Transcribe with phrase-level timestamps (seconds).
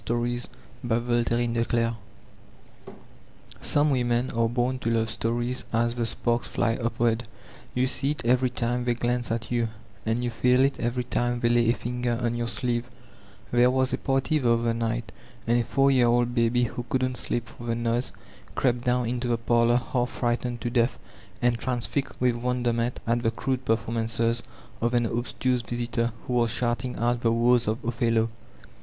[0.03, 0.49] The Heart
[1.03, 1.97] of Ang; iolillo
[3.61, 7.25] SOME women are born to love stories as the sparks fly upward.
[7.75, 9.67] Yoo see it every time they glance at you»
[10.03, 12.89] and you feel it every time they lay a fioger on your sleeve
[13.51, 15.11] There was a party the other night»
[15.45, 18.11] and a four year old baby who couldn't sleep for the noise
[18.55, 20.97] crept down into the parlor half frightened to death
[21.43, 24.41] and transfixed with wonderment at the crude perfonnanoes
[24.81, 28.31] of an obtuse visitor who was shouting out the woes of Othello.